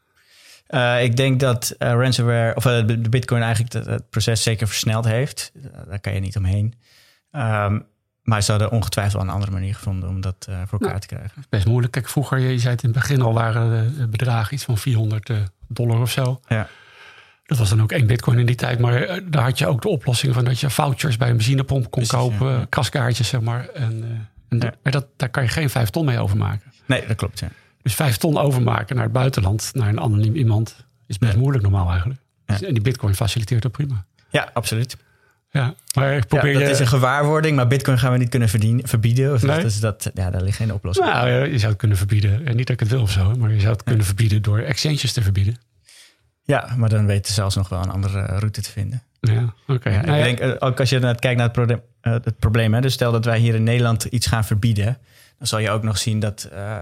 [0.68, 4.66] Uh, ik denk dat uh, ransomware, of uh, de Bitcoin eigenlijk het, het, proces zeker
[4.66, 5.52] versneld heeft.
[5.88, 6.74] daar kan je niet omheen.
[7.32, 7.86] Um,
[8.22, 11.44] maar ze hadden ongetwijfeld een andere manier gevonden om dat voor elkaar te krijgen.
[11.48, 11.92] Best moeilijk.
[11.92, 15.30] Kijk, vroeger, je zei het in het begin al, waren de bedragen iets van 400
[15.68, 16.40] dollar of zo.
[16.48, 16.68] Ja.
[17.44, 18.78] Dat was dan ook één bitcoin in die tijd.
[18.78, 22.06] Maar daar had je ook de oplossing van dat je vouchers bij een benzinepomp kon
[22.06, 22.52] Precies, kopen.
[22.52, 22.66] Ja.
[22.68, 23.68] Kaskaartjes, zeg maar.
[23.68, 24.90] En, en ja.
[24.90, 26.72] dat, daar kan je geen vijf ton mee overmaken.
[26.86, 27.48] Nee, dat klopt, ja.
[27.88, 31.90] Dus vijf ton overmaken naar het buitenland, naar een anoniem iemand, is best moeilijk normaal
[31.90, 32.20] eigenlijk.
[32.46, 32.60] Ja.
[32.60, 34.04] En die bitcoin faciliteert dat prima.
[34.30, 34.96] Ja, absoluut.
[35.50, 38.48] Ja, maar ik probeer ja, dat is een gewaarwording, maar bitcoin gaan we niet kunnen
[38.48, 39.34] verdienen, verbieden.
[39.34, 39.62] Of nee?
[39.62, 41.06] dus dat, ja, daar ligt geen oplossing.
[41.06, 42.46] Nou, je zou het kunnen verbieden.
[42.46, 44.58] En niet dat ik het wil of zo, maar je zou het kunnen verbieden door
[44.58, 45.56] exchanges te verbieden.
[46.42, 49.02] Ja, maar dan weten ze zelfs nog wel een andere route te vinden.
[49.20, 49.72] Ja, oké.
[49.72, 49.92] Okay.
[49.92, 52.92] Ja, nou, ik denk, ook als je kijkt naar het probleem, het probleem hè, dus
[52.92, 54.98] stel dat wij hier in Nederland iets gaan verbieden,
[55.38, 56.76] dan zal je ook nog zien dat uh,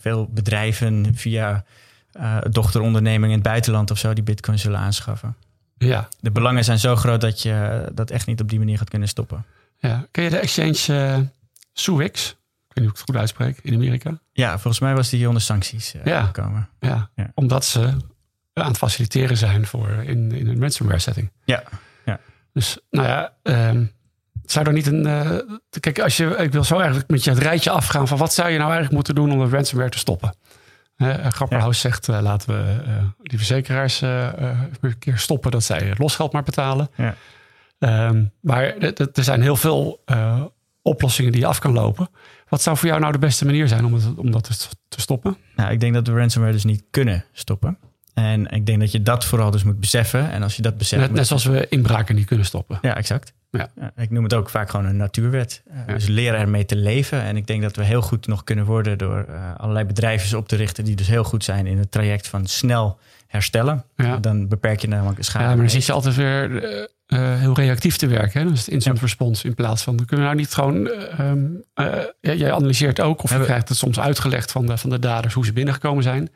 [0.00, 1.64] veel bedrijven via
[2.50, 5.36] dochterondernemingen in het buitenland of zo die bitcoin zullen aanschaffen.
[5.78, 6.08] Ja.
[6.20, 9.08] De belangen zijn zo groot dat je dat echt niet op die manier gaat kunnen
[9.08, 9.44] stoppen.
[9.78, 10.06] Ja.
[10.10, 11.18] Ken je de exchange uh,
[11.72, 12.28] Suix?
[12.68, 14.20] Ik weet niet of ik het goed uitspreek, in Amerika.
[14.32, 16.22] Ja, volgens mij was die onder sancties uh, ja.
[16.22, 16.68] gekomen.
[16.80, 17.10] Ja.
[17.14, 17.30] ja.
[17.34, 17.80] omdat ze
[18.52, 21.30] aan het faciliteren zijn voor in, in een ransomware setting.
[21.44, 21.62] Ja.
[22.04, 22.20] ja.
[22.52, 23.92] Dus nou ja, um,
[24.52, 25.06] zou er niet een.
[25.06, 25.30] Uh,
[25.80, 28.48] kijk, als je, ik wil zo eigenlijk met je het rijtje afgaan van wat zou
[28.48, 30.34] je nou eigenlijk moeten doen om de ransomware te stoppen?
[30.96, 36.32] Uh, Grapperhaus zegt, uh, laten we uh, die verzekeraars een keer stoppen dat zij losgeld
[36.32, 36.88] maar betalen.
[36.96, 37.14] Ja.
[38.08, 40.04] Um, maar er zijn heel veel
[40.82, 42.08] oplossingen die je af kan lopen.
[42.48, 45.36] Wat zou voor jou nou de beste manier zijn om, het, om dat te stoppen?
[45.56, 47.78] Nou, ik denk dat we ransomware dus niet kunnen stoppen.
[48.14, 50.30] En ik denk dat je dat vooral dus moet beseffen.
[50.30, 51.02] En als je dat beseft...
[51.02, 52.78] Net, net zoals we inbraken niet kunnen stoppen.
[52.82, 53.32] Ja, exact.
[53.50, 53.70] Ja.
[53.96, 55.62] Ik noem het ook vaak gewoon een natuurwet.
[55.68, 57.22] Uh, Dus leren ermee te leven.
[57.22, 60.48] En ik denk dat we heel goed nog kunnen worden door uh, allerlei bedrijven op
[60.48, 63.84] te richten die dus heel goed zijn in het traject van snel herstellen.
[63.96, 64.16] Ja.
[64.16, 65.44] Dan beperk je namelijk de schade.
[65.44, 66.88] Ja, maar dan zit je altijd weer uh,
[67.38, 68.40] heel reactief te werken.
[68.40, 68.48] Hè?
[68.48, 69.96] Dus het instant response in plaats van...
[69.96, 70.90] kunnen we nou niet gewoon...
[71.20, 71.62] Um,
[72.20, 75.44] jij analyseert ook of je krijgt het soms uitgelegd van de, van de daders hoe
[75.44, 76.30] ze binnengekomen zijn.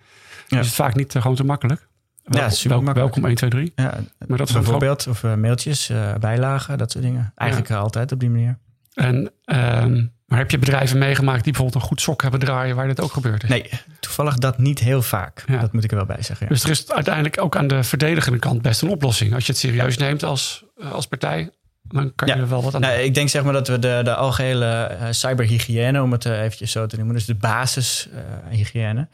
[0.49, 1.89] Is het vaak niet gewoon te makkelijk.
[2.25, 3.73] Ja, super welkom, welkom 1, 2, 3.
[3.75, 3.95] Ja,
[4.27, 7.33] maar dat bijvoorbeeld, of uh, mailtjes, uh, bijlagen, dat soort dingen.
[7.35, 7.77] Eigenlijk ja.
[7.79, 8.59] altijd op die manier.
[8.95, 12.87] En, um, maar heb je bedrijven meegemaakt die bijvoorbeeld een goed sok hebben draaien waar
[12.87, 13.49] dit ook gebeurd is?
[13.49, 15.45] Nee, toevallig dat niet heel vaak.
[15.47, 15.61] Ja.
[15.61, 16.49] Dat moet ik er wel bij zeggen.
[16.49, 19.35] Dus er is uiteindelijk ook aan de verdedigende kant best een oplossing.
[19.35, 21.51] Als je het serieus neemt als, als partij,
[21.83, 24.01] dan kan je er wel wat aan nou, Ik denk zeg maar dat we de,
[24.05, 29.07] de algehele uh, cyberhygiëne, om het eventjes zo te noemen, dus de basishygiëne, uh,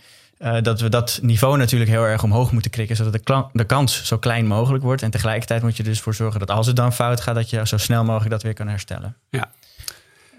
[0.63, 4.19] dat we dat niveau natuurlijk heel erg omhoog moeten krikken, zodat de, de, kans zo
[4.19, 5.03] klein mogelijk wordt.
[5.03, 7.67] En tegelijkertijd moet je dus voor zorgen dat als het dan fout gaat, dat je
[7.67, 9.17] zo snel mogelijk dat weer kan herstellen.
[9.31, 9.51] Ja.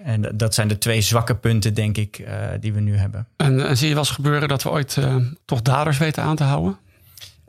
[0.04, 2.28] En dat zijn de twee zwakke punten, denk ik, uh,
[2.60, 3.28] die we nu hebben.
[3.38, 6.36] En, en, zie je wel eens gebeuren dat we ooit uh, toch daders weten aan
[6.36, 6.78] te houden?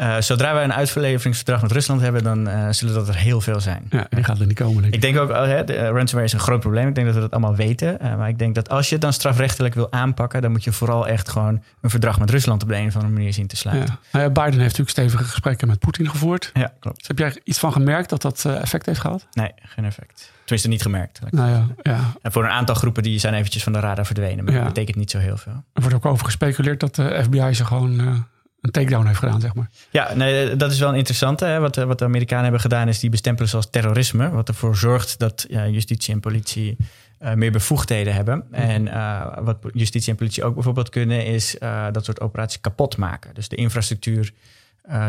[0.03, 3.61] Uh, zodra wij een uitleveringsverdrag met Rusland hebben, dan uh, zullen dat er heel veel
[3.61, 3.87] zijn.
[3.91, 4.83] Ja, die gaat er niet komen.
[4.83, 4.95] Denk ik.
[4.95, 6.89] ik denk ook, uh, de, ransomware is een groot probleem.
[6.89, 7.99] Ik denk dat we dat allemaal weten.
[8.01, 11.09] maar ik denk dat als je het dan strafrechtelijk wil aanpakken, dan moet je vooral
[11.09, 13.99] echt gewoon een verdrag met Rusland op de een of andere manier zien te sluiten.
[14.13, 14.19] Ja.
[14.19, 16.51] Nou Biden heeft natuurlijk stevige gesprekken met Poetin gevoerd.
[16.55, 16.99] Ja, klopt.
[16.99, 19.27] Dus heb jij iets van gemerkt dat dat effect heeft gehad?
[19.33, 20.33] Nee, geen effect.
[20.41, 21.21] Tenminste, niet gemerkt.
[21.31, 22.13] Nou ja, ja.
[22.23, 24.45] En voor een aantal groepen die zijn eventjes van de radar verdwenen.
[24.45, 24.59] Maar ja.
[24.59, 25.65] dat betekent niet zo heel veel.
[25.73, 28.27] Er wordt ook over gespeculeerd dat de FBI ze gewoon
[28.63, 29.71] een takedown heeft gedaan, zeg maar.
[29.91, 31.45] Ja, nee, dat is wel een interessante.
[31.45, 31.61] Hè.
[31.61, 34.31] Wat, wat de Amerikanen hebben gedaan is die bestempelen als terrorisme.
[34.31, 36.77] Wat ervoor zorgt dat ja, justitie en politie
[37.23, 38.45] uh, meer bevoegdheden hebben.
[38.49, 38.55] Mm.
[38.55, 41.27] En uh, wat justitie en politie ook bijvoorbeeld kunnen...
[41.27, 43.35] is uh, dat soort operaties kapot maken.
[43.35, 44.33] Dus de infrastructuur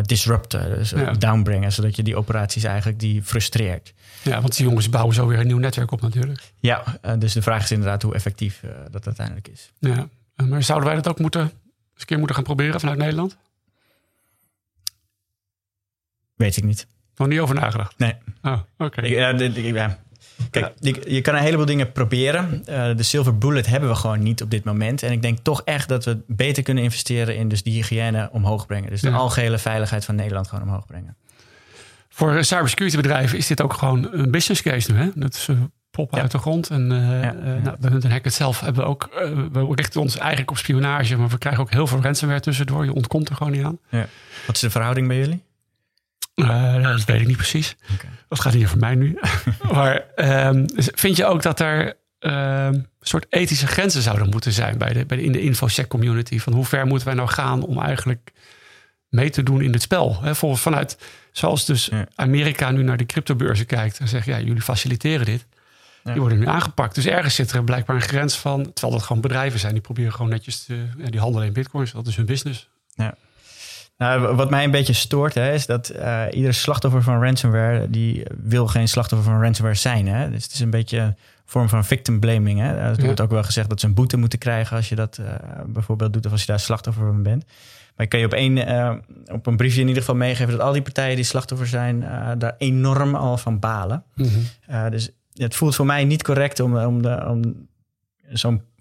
[0.02, 1.12] disrupten, dus ja.
[1.12, 1.72] downbrengen...
[1.72, 3.94] zodat je die operaties eigenlijk die frustreert.
[4.22, 6.42] Ja, want die jongens bouwen zo weer een nieuw netwerk op natuurlijk.
[6.60, 6.84] Ja,
[7.20, 9.72] dus de vraag is inderdaad hoe effectief dat uiteindelijk is.
[9.80, 10.08] Ja,
[10.48, 11.52] maar zouden wij dat ook moeten
[12.04, 13.38] een keer moeten gaan proberen vanuit Nederland?
[16.36, 16.88] Weet ik niet.
[17.16, 17.98] Nog niet over nagedacht?
[17.98, 18.16] Nee.
[18.42, 18.84] Oh, oké.
[18.84, 19.10] Okay.
[20.52, 20.92] Kijk, ja.
[20.92, 22.64] je, je, kan een heleboel dingen proberen.
[22.70, 25.04] Uh, de silver bullet hebben we gewoon niet op dit moment.
[25.04, 28.66] En ik denk toch echt dat we beter kunnen investeren in dus die hygiëne omhoog
[28.66, 28.90] brengen.
[28.90, 29.16] Dus de ja.
[29.16, 31.18] algehele veiligheid van Nederland gewoon omhoog brengen.
[32.10, 34.98] Voor cybersecurity bedrijven is dit ook gewoon een business case nu.
[34.98, 35.10] Hè?
[35.16, 36.22] Dat is poppen ja.
[36.22, 36.70] uit de grond.
[36.70, 39.10] En uh, nou, Hunt Hack zelf hebben we ook...
[39.14, 41.18] Uh, we richten ons eigenlijk op spionage...
[41.18, 42.86] maar we krijgen ook heel veel ransomware tussendoor.
[42.86, 43.80] Je ontkomt er gewoon niet aan.
[43.90, 44.08] Ja.
[44.46, 45.44] Wat is de verhouding bij jullie?
[46.82, 47.76] dat weet ik niet precies.
[47.94, 48.10] Okay.
[48.28, 49.20] Dat gaat hier voor mij nu.
[49.74, 54.78] maar um, vind je ook dat er een soort ethische grenzen zouden moeten zijn...
[54.78, 56.40] Bij de, bij de, in de infosec community?
[56.40, 58.32] Van hoe ver moeten wij nou gaan om eigenlijk
[59.10, 60.22] mee te doen in het spel?
[60.22, 60.98] He, volgens vanuit...
[61.32, 64.00] Zoals dus Amerika nu naar de cryptobeurzen kijkt...
[64.00, 65.46] en zegt, ja, jullie faciliteren dit...
[66.04, 66.12] Ja.
[66.12, 66.96] Die worden nu aangepakt.
[66.96, 68.74] Dus ergens zit er blijkbaar een grens van.
[68.74, 69.74] Terwijl dat gewoon bedrijven zijn.
[69.74, 71.92] Die proberen gewoon netjes te, ja, die handelen in bitcoins.
[71.92, 72.70] Dat is hun business.
[72.94, 73.16] Ja.
[73.98, 78.24] Nou, wat mij een beetje stoort, hè, is dat uh, iedere slachtoffer van ransomware, die
[78.42, 80.08] wil geen slachtoffer van ransomware zijn.
[80.08, 80.30] Hè?
[80.30, 82.60] Dus het is een beetje een vorm van victim blaming.
[82.60, 82.76] Hè?
[82.76, 83.24] Er wordt ja.
[83.24, 85.28] ook wel gezegd dat ze een boete moeten krijgen als je dat uh,
[85.66, 87.46] bijvoorbeeld doet of als je daar slachtoffer van bent.
[87.96, 88.94] Maar ik kan je op, één, uh,
[89.32, 92.00] op een briefje in ieder geval meegeven dat al die partijen die slachtoffer zijn,
[92.38, 94.04] daar enorm al van balen.
[94.16, 94.30] Mm
[94.68, 94.90] -hmm.
[94.90, 97.68] dus het voelt voor mij niet correct om, om, de, om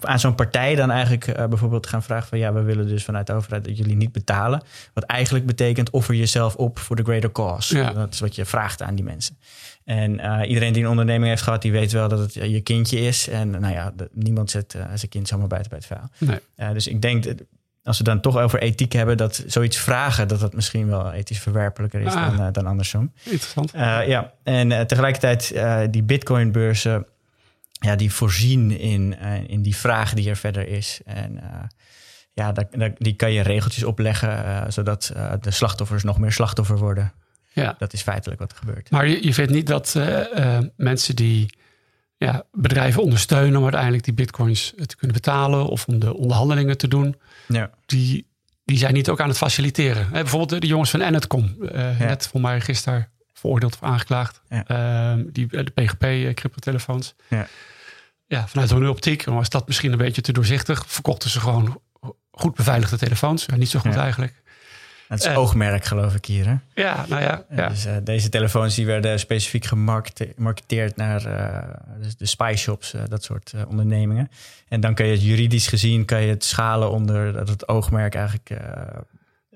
[0.01, 3.05] aan zo'n partij dan eigenlijk uh, bijvoorbeeld te gaan vragen van ja, we willen dus
[3.05, 4.63] vanuit de overheid dat jullie niet betalen.
[4.95, 7.77] Wat eigenlijk betekent offer jezelf op voor de greater cause.
[7.77, 7.93] Ja.
[7.93, 9.39] Dat is wat je vraagt aan die mensen.
[9.85, 13.01] En uh, iedereen die een onderneming heeft gehad, die weet wel dat het je kindje
[13.01, 13.29] is.
[13.29, 16.39] En nou ja, de, niemand zet uh, zijn kind zomaar buiten bij het vuil.
[16.57, 16.73] Nee.
[16.75, 17.25] dus ik denk,
[17.85, 21.39] als we dan toch over ethiek hebben, dat zoiets vragen, dat dat misschien wel ethisch
[21.39, 23.13] verwerpelijker is ah, dan, dan andersom.
[23.23, 23.71] Interessant.
[24.07, 25.55] ja, en tegelijkertijd
[25.91, 27.07] die bitcoinbeurzen
[27.73, 31.01] ja, die voorzien in, in die vraag die er verder is.
[31.05, 31.41] En
[32.33, 37.13] ja, daar, die kan je regeltjes opleggen, zodat de slachtoffers nog meer slachtoffer worden.
[37.53, 37.75] Ja.
[37.79, 38.91] Dat is feitelijk wat er gebeurt.
[38.91, 39.99] Maar je, je vindt niet dat
[40.77, 41.51] mensen die
[42.17, 46.89] ja, bedrijven ondersteunen om uiteindelijk die bitcoins te kunnen betalen of om de onderhandelingen te
[46.89, 47.17] doen,
[47.53, 47.71] ja.
[47.87, 48.27] die,
[48.65, 50.11] die zijn niet ook aan het faciliteren.
[50.11, 54.41] bijvoorbeeld de jongens van Enetcom, uh, net voor mij gisteren veroordeeld of aangeklaagd.
[54.49, 54.65] Ja.
[54.67, 57.15] Ehm, die, de PGP-cryptotelefoons.
[57.29, 57.47] Eh, ja.
[58.27, 60.85] ja, vanuit hun optiek was dat misschien een beetje te doorzichtig.
[60.87, 61.81] Verkochten ze gewoon
[62.31, 63.47] goed beveiligde telefoons.
[63.47, 64.42] Ja, niet zo goed eigenlijk.
[65.13, 66.47] Het is uh, oogmerk, geloof ik hier.
[66.47, 66.55] Hè?
[66.75, 67.45] Ja, nou ja.
[67.51, 67.69] ja.
[67.69, 73.53] Dus, uh, deze telefoons die werden specifiek gemarketeerd naar uh, de spy shops, dat soort
[73.69, 74.31] ondernemingen.
[74.69, 78.15] En dan kan je het juridisch gezien kan je het schalen onder dat het oogmerk
[78.15, 78.51] eigenlijk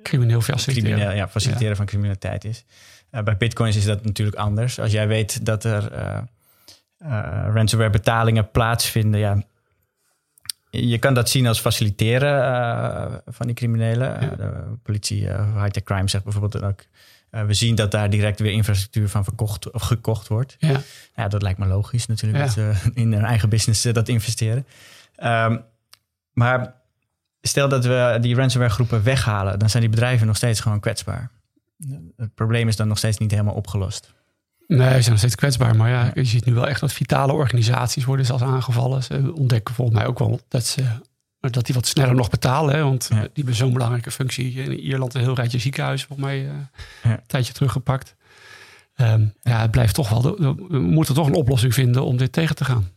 [0.02, 0.90] crimineel faciliteren.
[0.90, 2.64] Crimineel, ja, faciliteren van criminaliteit is.
[3.10, 4.80] bij bitcoins is dat natuurlijk anders.
[4.80, 5.92] Als jij weet dat er
[7.52, 9.42] ransomware betalingen plaatsvinden, ja,
[10.70, 14.20] je kan dat zien als faciliteren uh, van die criminelen.
[14.20, 14.36] Ja.
[14.36, 16.84] de politie, uh, high-tech crime zegt bijvoorbeeld ook...
[17.30, 20.56] Uh, we zien dat daar direct weer infrastructuur van verkocht of gekocht wordt.
[20.58, 20.80] Ja.
[21.14, 24.66] ja dat lijkt me logisch natuurlijk, dat ze in hun eigen business dat investeren.
[25.22, 25.64] Um,
[26.32, 26.74] maar
[27.40, 29.58] stel dat we die ransomware groepen weghalen...
[29.58, 31.30] dan zijn die bedrijven nog steeds gewoon kwetsbaar.
[32.16, 34.14] Het probleem is dan nog steeds niet helemaal opgelost.
[34.66, 35.76] Nee, ze zijn nog steeds kwetsbaar.
[35.76, 39.02] Maar ja, je ziet nu wel echt dat vitale organisaties worden zelfs aangevallen.
[39.02, 40.82] Ze ontdekken volgens mij ook wel dat, ze,
[41.40, 42.74] dat die wat sneller nog betalen.
[42.74, 42.82] Hè?
[42.82, 44.52] Want die hebben zo'n belangrijke functie.
[44.52, 46.50] In Ierland een heel rijtje ziekenhuis volgens mij uh,
[47.02, 48.14] een tijdje teruggepakt.
[49.00, 50.22] Um, ja, het blijft toch wel.
[50.68, 52.88] We moeten toch een oplossing vinden om dit tegen te gaan.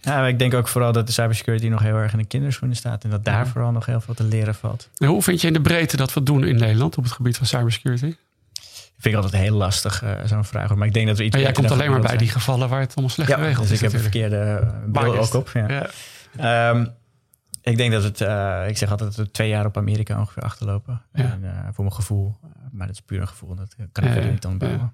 [0.00, 3.04] Ja, ik denk ook vooral dat de cybersecurity nog heel erg in de kinderschoenen staat.
[3.04, 4.88] En dat daar vooral nog heel veel te leren valt.
[4.96, 7.36] En hoe vind je in de breedte dat we doen in Nederland op het gebied
[7.36, 8.14] van cybersecurity?
[9.02, 10.74] Vind ik altijd heel lastig, uh, zo'n vraag.
[10.74, 11.34] Maar ik denk dat we iets.
[11.34, 13.70] Maar jij komt alleen maar bij die gevallen waar het allemaal slecht ja, geregeld dus
[13.70, 13.82] is.
[13.82, 15.50] ik heb een verkeerde bril ook op.
[15.54, 15.88] Ja.
[16.36, 16.70] ja.
[16.70, 16.94] Um,
[17.62, 20.42] ik denk dat het, uh, ik zeg altijd dat we twee jaar op Amerika ongeveer
[20.42, 21.02] achterlopen.
[21.12, 21.22] Ja.
[21.22, 22.36] En, uh, voor mijn gevoel.
[22.72, 23.54] maar dat is puur een gevoel.
[23.54, 24.92] Dat kan ik verder niet dan bouwen.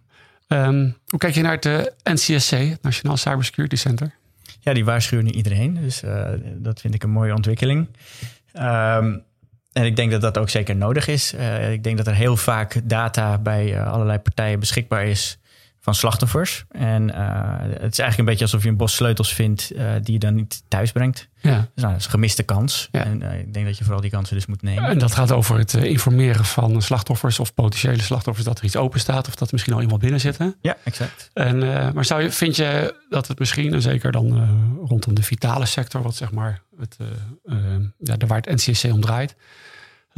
[0.48, 4.14] Um, hoe kijk je naar het NCSC, Nationaal Cybersecurity Center?
[4.60, 5.74] Ja, die waarschuwen nu iedereen.
[5.74, 6.02] Dus
[6.54, 7.88] dat vind ik een mooie ontwikkeling.
[8.54, 9.26] Um,
[9.72, 11.34] en ik denk dat dat ook zeker nodig is.
[11.34, 15.38] Uh, ik denk dat er heel vaak data bij uh, allerlei partijen beschikbaar is
[15.88, 16.64] van slachtoffers.
[16.70, 17.16] En uh,
[17.60, 19.72] het is eigenlijk een beetje alsof je een bos sleutels vindt
[20.02, 21.28] die je dan niet thuis brengt.
[21.40, 21.56] Ja.
[21.56, 22.88] Dus nou, dat is een gemiste kans.
[22.92, 23.04] Ja.
[23.04, 24.84] En ik denk dat je vooral die kansen dus moet nemen.
[24.84, 29.00] En dat gaat over het informeren van slachtoffers of potentiële slachtoffers dat er iets open
[29.00, 30.38] staat of dat er misschien al iemand binnen zit.
[30.38, 30.48] Hè?
[30.60, 31.30] Ja, exact.
[31.32, 31.58] En,
[31.94, 34.48] maar zou je, vind je dat het misschien, en zeker dan
[34.86, 36.96] rondom de vitale sector, wat zeg maar het,
[37.98, 39.36] ja, waar het NCSC om draait,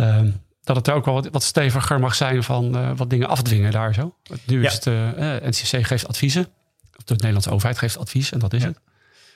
[0.01, 0.31] Ehm,
[0.75, 3.95] dat het ook wel wat, wat, steviger mag zijn van uh, wat dingen afdwingen daar
[3.95, 4.15] zo.
[4.47, 6.47] Nu is het, uh, eh, NCC geeft adviezen.
[6.97, 8.81] Of de Nederlandse overheid geeft advies en dat is het.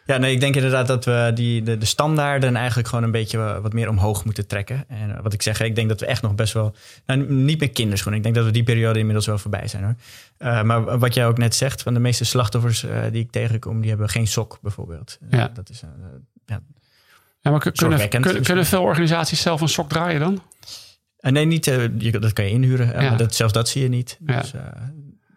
[0.06, 3.60] Ja, nee, ik denk inderdaad dat we die, de, de standaarden eigenlijk gewoon een beetje
[3.60, 4.84] wat meer omhoog moeten trekken.
[4.88, 6.74] En wat ik zeg, ik denk dat we echt nog best wel,
[7.06, 8.18] nou, niet meer kinderschoenen.
[8.18, 9.94] Ik denk dat we die periode inmiddels wel voorbij zijn hoor.
[10.38, 13.90] Uh, maar wat jij ook net zegt, van de meeste slachtoffers die ik tegenkom, die
[13.90, 15.18] hebben geen sok bijvoorbeeld.
[15.30, 15.50] Ja.
[15.54, 15.82] dat is,
[16.46, 16.60] ja,
[17.40, 20.42] ja, maar kunnen, kunnen, kunnen, veel organisaties zelf een sok draaien dan?
[21.24, 22.86] Uh, nee, niet, uh, dat kan je inhuren.
[22.86, 23.00] Ja.
[23.00, 24.18] Maar dat, zelfs dat zie je niet.
[24.20, 24.60] Dus, uh,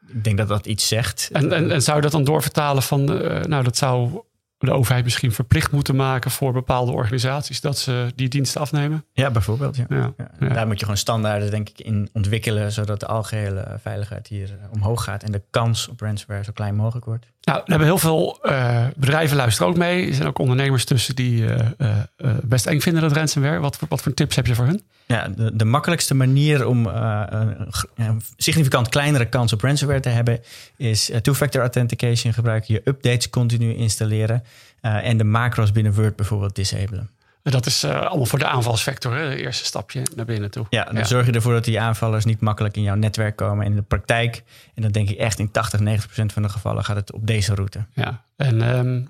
[0.07, 1.29] ik denk dat dat iets zegt.
[1.31, 3.03] En, en, en zou je dat dan doorvertalen van...
[3.47, 4.21] nou, dat zou
[4.57, 9.05] de overheid misschien verplicht moeten maken voor bepaalde organisaties dat ze die diensten afnemen?
[9.13, 9.75] Ja, bijvoorbeeld.
[9.75, 9.85] Ja.
[9.89, 10.47] ja, ja.
[10.47, 14.71] Daar moet je gewoon standaarden denk ik in ontwikkelen, zodat de algehele veiligheid hier eh,
[14.71, 17.25] omhoog gaat en de kans op ransomware zo klein mogelijk wordt.
[17.41, 20.07] Nou, we hebben heel veel uh, bedrijven luisteren ook mee.
[20.07, 21.97] Er zijn ook ondernemers tussen die uh, uh,
[22.43, 23.59] best eng vinden dat ransomware.
[23.59, 24.81] Wat, wat voor tips heb je voor hun?
[25.05, 30.39] Ja, de, de makkelijkste manier om een, een, significant kleinere kans op ransomware te hebben,
[30.77, 32.73] is two-factor authentication gebruiken.
[32.73, 34.43] Je updates continu installeren
[34.81, 37.09] en de macro's binnen Word bijvoorbeeld disabelen.
[37.51, 39.23] Dat is uh, allemaal voor de aanvalsvector, hè?
[39.23, 40.65] het eerste stapje naar binnen toe.
[40.69, 43.65] Ja, dan zorg je ervoor dat die aanvallers niet makkelijk in jouw netwerk komen.
[43.65, 46.49] En in de praktijk, en dan denk ik echt in 80, 90 procent van de
[46.49, 47.85] gevallen gaat het op deze route.
[47.93, 49.09] Ja, en, um,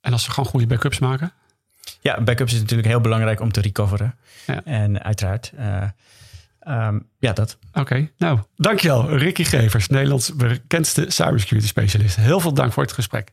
[0.00, 1.32] en als ze gewoon goede backups maken?
[2.00, 4.14] Ja, backups is natuurlijk heel belangrijk om te recoveren.
[4.46, 4.64] Ja.
[4.64, 5.82] En uiteraard, uh,
[6.68, 7.58] um, ja, dat.
[7.68, 8.12] Oké, okay.
[8.18, 12.16] nou, dankjewel Ricky Gevers, Nederlands bekendste cybersecurity specialist.
[12.16, 13.32] Heel veel dank voor het gesprek.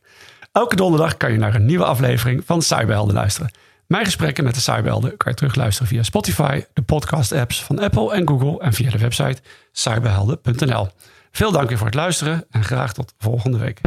[0.54, 3.50] Elke donderdag kan je naar een nieuwe aflevering van Cyberhelden luisteren.
[3.86, 8.28] Mijn gesprekken met de Cyberhelden kan je terugluisteren via Spotify, de podcast-apps van Apple en
[8.28, 10.88] Google en via de website cyberhelden.nl.
[11.30, 13.80] Veel dank weer voor het luisteren en graag tot volgende week.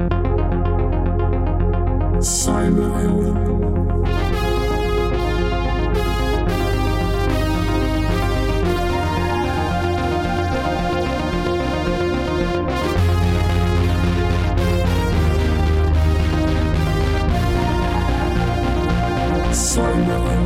[19.54, 20.37] Summer.